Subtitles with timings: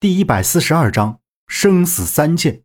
[0.00, 2.62] 第一百四十二章生死三剑。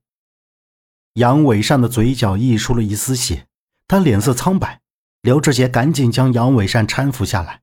[1.16, 3.50] 杨伟善的嘴角溢出了一丝血，
[3.90, 4.80] 他脸色苍白。
[5.22, 7.62] 刘志杰赶紧将杨伟善搀扶下来。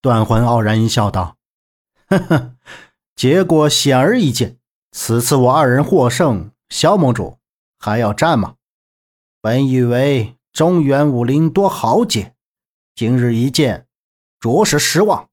[0.00, 1.36] 段魂傲然一笑，道
[2.08, 2.56] ：“呵呵，
[3.14, 4.56] 结果显而易见，
[4.92, 7.38] 此次我二人获胜，萧盟主
[7.78, 8.54] 还要战吗？
[9.42, 12.34] 本以为中原武林多豪杰，
[12.94, 13.86] 今日一见，
[14.40, 15.28] 着实失望。”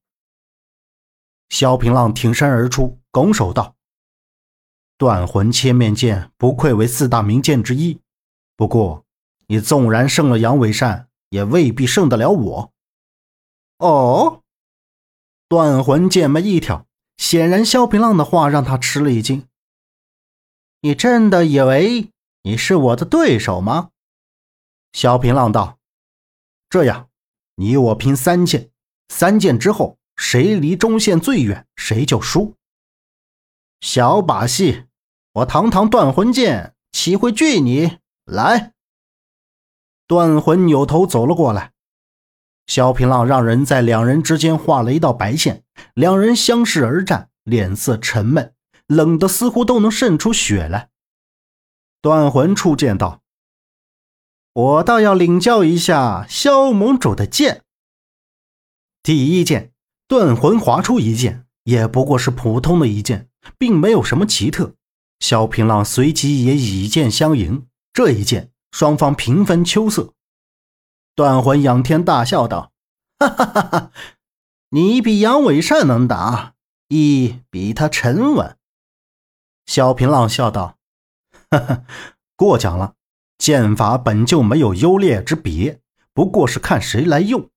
[1.48, 2.98] 萧平浪挺身而出。
[3.12, 3.76] 拱手道
[4.96, 8.00] ：“断魂千面剑不愧为四大名剑之一，
[8.56, 9.04] 不过
[9.48, 12.72] 你纵然胜了杨伟善，也未必胜得了我。”
[13.76, 14.40] 哦，
[15.46, 16.86] 断魂剑眉一挑，
[17.18, 19.46] 显然萧平浪的话让他吃了一惊。
[20.80, 22.10] 你真的以为
[22.44, 23.90] 你是我的对手吗？
[24.94, 25.78] 萧平浪道
[26.70, 27.10] ：“这样，
[27.56, 28.70] 你我拼三剑，
[29.10, 32.54] 三剑之后，谁离中线最远，谁就输。”
[33.82, 34.84] 小把戏，
[35.32, 37.98] 我堂堂断魂剑岂会惧你？
[38.24, 38.74] 来！
[40.06, 41.72] 断魂扭头走了过来，
[42.68, 48.54] 萧平浪让人在两人之间画了一道白线，两人相视而战，脸色沉闷，
[48.86, 50.90] 冷得似乎都能渗出血来。
[52.00, 53.20] 断魂出剑道
[54.54, 57.64] ：“我倒要领教一下萧盟主的剑。”
[59.02, 59.72] 第一剑，
[60.06, 63.28] 断魂划出一剑，也不过是普通的一剑。
[63.58, 64.74] 并没有什么奇特，
[65.20, 67.66] 萧平浪随即也以剑相迎。
[67.92, 70.14] 这一剑，双方平分秋色。
[71.14, 72.72] 段魂仰天大笑道
[73.20, 73.90] ：“哈哈哈哈！
[74.70, 76.54] 你比杨伟善能打，
[76.88, 78.56] 亦比他沉稳。”
[79.66, 80.78] 萧平浪笑道
[81.50, 81.84] ：“哈哈，
[82.34, 82.94] 过奖了。
[83.38, 85.80] 剑法本就没有优劣之别，
[86.14, 87.50] 不过是看谁来用。”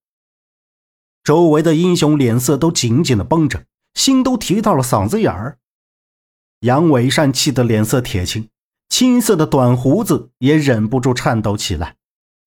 [1.23, 5.59] 周围的英雄脸色都紧紧的绷着，心都提到了嗓子眼儿。
[6.61, 8.49] 杨伟善气得脸色铁青，
[8.89, 11.95] 青色的短胡子也忍不住颤抖起来。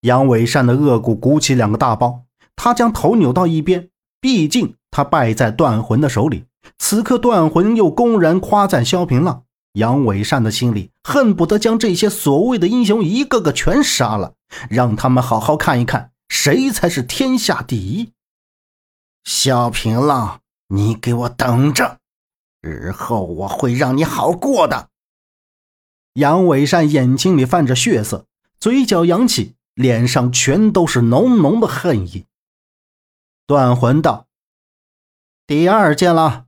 [0.03, 2.23] 杨伟善的恶骨鼓起两个大包，
[2.57, 3.91] 他将头扭到一边。
[4.21, 6.45] 毕竟他败在断魂的手里，
[6.79, 9.45] 此刻断魂又公然夸赞萧平浪，
[9.75, 14.35] 杨伟善的心里恨不得将这些所谓的英雄一个个全杀了，
[14.69, 18.13] 让他们好好看一看谁才是天下第一。
[19.23, 21.98] 萧平浪，你给我等着！
[22.61, 24.89] 日后我会让你好过的。
[26.15, 28.27] 杨伟善眼睛里泛着血色，
[28.59, 32.27] 嘴角扬起，脸上全都是浓浓的恨意。
[33.47, 34.27] 断魂道
[35.47, 36.47] ：“第二剑了。”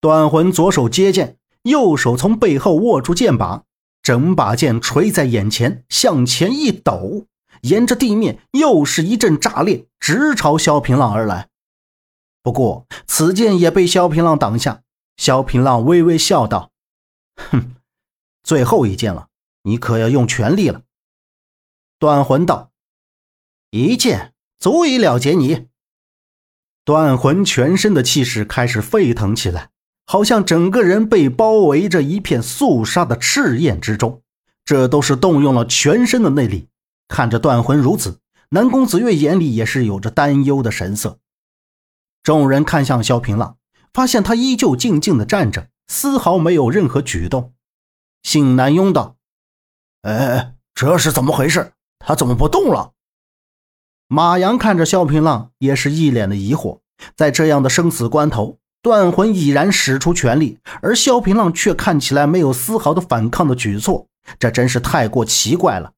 [0.00, 3.64] 断魂左手接剑，右手从背后握住剑把，
[4.02, 7.26] 整把剑垂在眼前，向前一抖，
[7.62, 11.48] 沿着地面又是一阵炸裂，直朝萧平浪而来。
[12.42, 14.82] 不过此剑也被萧平浪挡下。
[15.20, 16.72] 萧平浪微微笑道
[17.36, 17.74] ：“哼，
[18.42, 19.28] 最后一剑了，
[19.64, 20.80] 你可要用全力了。”
[22.00, 22.70] 断魂道
[23.68, 25.66] ：“一剑足以了结你。”
[26.86, 29.68] 断魂全身的气势开始沸腾起来，
[30.06, 34.22] 好像整个人被包围着一片肃杀的赤焰之中，
[34.64, 36.68] 这都是动用了全身的内力。
[37.08, 41.18] 看着断魂如此，南宫子月眼里也是有着担忧的神色。
[42.22, 43.58] 众人看向萧平浪。
[43.92, 47.52] 发现他依旧静静的站着，丝毫没有任何举动。
[48.22, 49.16] 信南庸道
[50.02, 51.72] ：“哎，这是怎么回事？
[51.98, 52.92] 他怎么不动了？”
[54.06, 56.80] 马阳看着萧平浪，也是一脸的疑惑。
[57.16, 64.08] 在这样的生死关头，断魂已然使出全力，而萧平浪却看起来没有丝毫的反抗的举措，
[64.38, 65.92] 这真是太过奇怪了。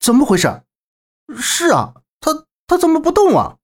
[0.00, 0.62] 怎么回事？
[1.36, 3.58] 是啊，他他怎么不动啊？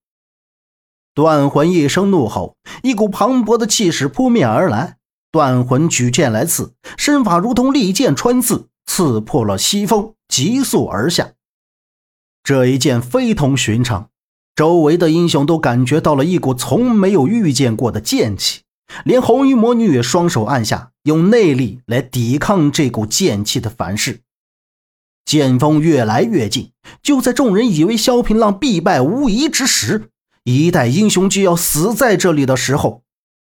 [1.16, 4.99] 断魂一声怒吼，一股磅礴的气势扑面而来。
[5.32, 11.32] 断魂举剑来刺，身法如同利剑穿刺，刺破了西风，急速而下。
[12.44, 14.10] 这一剑非同寻常，
[14.55, 18.60] 周围的英雄都感觉到了一股从没有遇见过的剑气，
[19.03, 24.20] 连红衣魔女也双手按下，用内力来抵抗这股剑气的反噬。
[25.25, 30.11] 剑锋越来越近，就在众人以为萧平浪必败无疑之时。
[30.48, 33.02] 一代英雄就要死在这里的时候，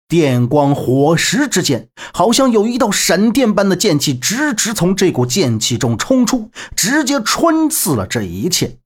[0.07, 8.77] 电光火石之间，好像有一道闪电般的剑气直直从这股剑气中冲出，直接穿刺了这一切。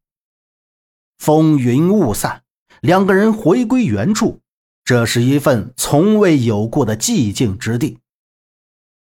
[1.18, 2.44] 风云雾散，
[2.80, 4.40] 两个人回归原处。
[4.86, 7.98] 这是一份从未有过的寂静之地。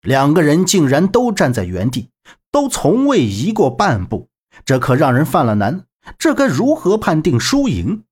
[0.02, 2.10] 两个人竟然都站在原地，
[2.52, 4.28] 都从未移过半步，
[4.66, 5.86] 这可让人犯了难。
[6.18, 8.02] 这该如何判定输赢？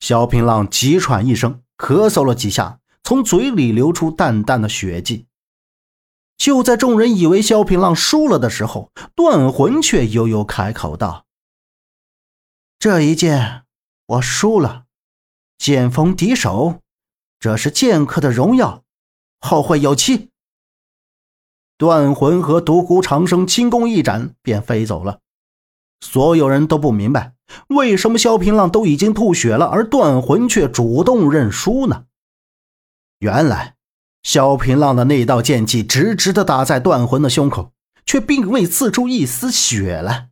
[0.00, 5.26] 萧平浪急喘一声，咳嗽了几下，从嘴里流出淡淡的血迹。
[6.36, 11.26] 就在众人以为萧平浪输了的时候，断魂却悠悠开口道
[12.78, 13.64] ：“这一剑
[14.06, 14.84] 我输了，
[15.58, 16.80] 剑锋敌手，
[17.40, 18.84] 这是剑客的荣耀，
[19.40, 20.30] 后会有期。”
[21.76, 25.18] 断魂和独孤长生轻功一展，便飞走了。
[26.00, 27.34] 所有人都不明白，
[27.68, 32.04] 为什么萧平浪都已经吐血了，而断魂却主动认输呢？
[33.20, 33.74] 原来。
[34.24, 37.72] 萧平浪的那道剑气直直的打在段魂的胸口，
[38.04, 40.28] 却并未刺出一丝血来。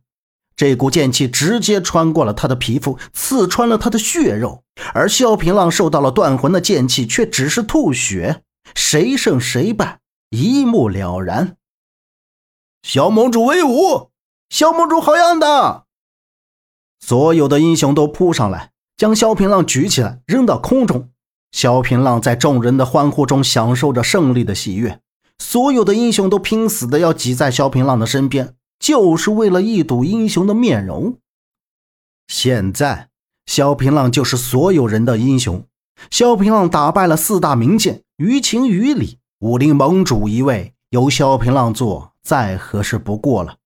[0.55, 4.63] 这股剑气直接穿过了他的皮肤，刺穿了他的血肉。
[4.93, 8.43] 而萧平浪受到了断魂的剑气，却只是吐血。
[8.75, 9.99] 谁胜谁败，
[10.29, 11.55] 一目了然。
[12.83, 14.11] 萧盟主威武！
[14.49, 15.86] 萧盟主好样的！
[16.99, 21.09] 所有的英雄都扑上来，将萧平浪举起来，扔到空中。
[21.51, 24.99] 萧平浪在众人的欢呼中享受着胜利的喜悦，
[25.39, 31.17] 所有的英雄都拼死的要挤在萧平浪的身边，就是为了一睹英雄的面容。
[32.27, 33.09] 现在，
[33.45, 35.65] 萧平浪就是所有人的英雄。
[36.11, 43.57] 萧平浪打败了四大名剑，于情于理，武林盟主一位，由萧平浪做再合适不过了。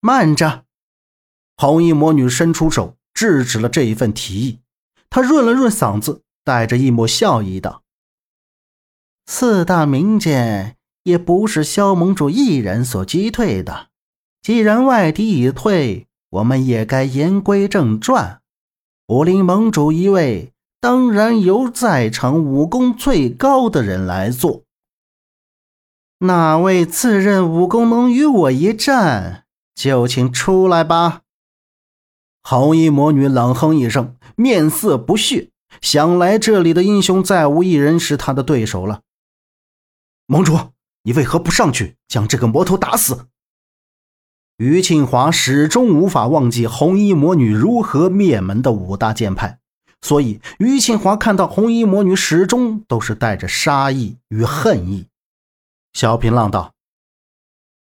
[0.00, 0.64] 慢着，
[1.56, 4.58] 红衣魔女伸出手制止了这一份提议，
[5.10, 6.22] 她润了润嗓子。
[6.46, 7.82] 带着一抹笑意道
[9.26, 13.88] ：“四大名剑也不是萧盟主一人所击退的。
[14.42, 18.42] 既然外敌已退，我们也该言归正传。
[19.08, 24.62] 武林盟主一位，当然由在场武功最高的人来做。
[26.20, 31.22] 哪位自认武功能与我一战，就请出来吧。”
[32.48, 35.50] 红衣魔女冷哼一声，面色不屑。
[35.82, 39.00] 想来这里的英雄再无一人是他的对手了。
[40.26, 40.56] 盟主，
[41.02, 43.26] 你为何不上去将这个魔头打死？
[44.58, 49.58] 于庆华始终无法忘记红衣魔女如何灭门的五大剑派，
[50.00, 55.08] 所以于庆华看到红衣魔女始终都是带着杀意与恨意。
[55.94, 56.74] 小平浪道：“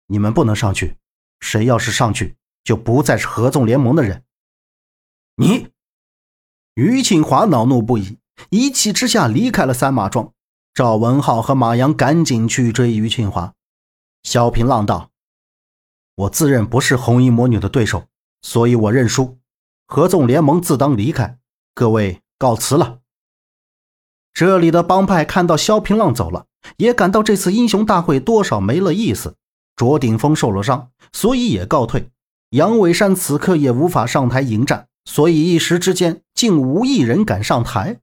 [0.07, 0.95] 你们不能上去，
[1.41, 4.21] 谁要是上去，就不再是合纵联盟的人。”
[5.35, 5.67] 你。
[6.75, 8.17] 于庆华恼怒不已，
[8.49, 10.31] 一气之下离开了三马庄。
[10.73, 13.53] 赵文浩和马阳赶紧去追于庆华。
[14.23, 15.09] 萧平浪道
[16.15, 18.07] ：“我自认不是红衣魔女的对手，
[18.41, 19.37] 所以我认输。
[19.87, 21.37] 合纵联盟自当离开，
[21.73, 22.99] 各位告辞了。”
[24.33, 29.35] 这里的帮派看到萧平浪走了，也感到这次英雄大会多少没了意思。
[29.77, 32.09] 卓鼎峰受了伤，所以也告退。
[32.49, 34.89] 杨伟山此刻也无法上台迎战。
[35.05, 38.01] 所以一时之间，竟无一人敢上台。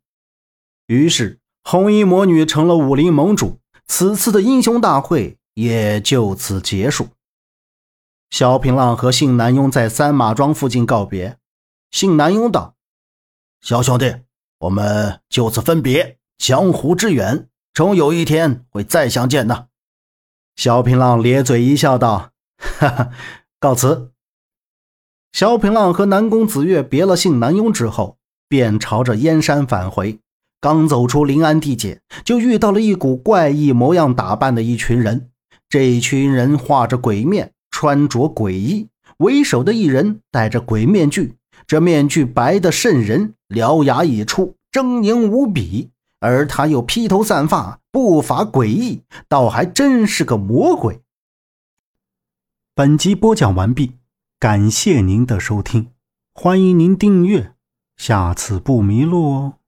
[0.86, 7.08] 于是，红衣魔女成了武林盟主，此次的英雄大会也就此结束。
[8.30, 11.36] 萧平浪和信南庸在三马庄附近告别。
[11.90, 12.76] 信南庸道
[13.60, 14.22] ：“萧兄弟，
[14.60, 16.18] 我们就此分别。
[16.38, 19.68] 江湖之远，终有一天会再相见的。”
[20.56, 23.10] 萧平浪咧嘴一笑，道：“哈哈，
[23.58, 24.11] 告辞。”
[25.32, 28.18] 萧平浪和南宫子月别了姓南庸之后，
[28.48, 30.18] 便朝着燕山返回。
[30.60, 35.30] 刚走出临安地界，就遇到了一股怪异模样打扮的一群人。
[35.68, 41.34] 这一群人画着鬼面，穿着诡异，为首的一人戴着鬼面具，
[41.66, 45.90] 这面具白的渗人，獠牙已出，狰狞无比。
[46.20, 51.00] 而他又披头散发，步伐诡异，倒还真是个魔鬼。
[52.74, 53.94] 本集播讲完毕。
[54.42, 55.92] 感谢您的收听，
[56.34, 57.54] 欢迎您订阅，
[57.96, 59.58] 下次不迷路哦。